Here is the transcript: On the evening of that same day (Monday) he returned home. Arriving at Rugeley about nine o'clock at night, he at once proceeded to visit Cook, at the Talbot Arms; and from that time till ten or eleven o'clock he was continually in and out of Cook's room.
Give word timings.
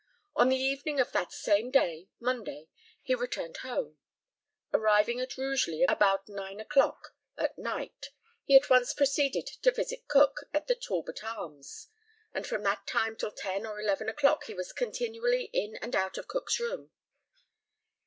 On 0.35 0.49
the 0.49 0.55
evening 0.57 0.99
of 0.99 1.11
that 1.11 1.31
same 1.31 1.69
day 1.69 2.09
(Monday) 2.19 2.69
he 3.03 3.13
returned 3.13 3.57
home. 3.57 3.99
Arriving 4.73 5.19
at 5.19 5.37
Rugeley 5.37 5.83
about 5.83 6.27
nine 6.27 6.59
o'clock 6.59 7.15
at 7.37 7.55
night, 7.55 8.07
he 8.43 8.55
at 8.55 8.67
once 8.67 8.95
proceeded 8.95 9.45
to 9.61 9.69
visit 9.71 10.07
Cook, 10.07 10.45
at 10.55 10.65
the 10.65 10.73
Talbot 10.73 11.23
Arms; 11.23 11.89
and 12.33 12.47
from 12.47 12.63
that 12.63 12.87
time 12.87 13.15
till 13.15 13.31
ten 13.31 13.63
or 13.63 13.79
eleven 13.79 14.09
o'clock 14.09 14.45
he 14.45 14.55
was 14.55 14.73
continually 14.73 15.51
in 15.53 15.75
and 15.75 15.95
out 15.95 16.17
of 16.17 16.27
Cook's 16.27 16.59
room. 16.59 16.89